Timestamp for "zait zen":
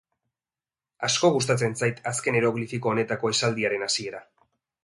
1.79-2.09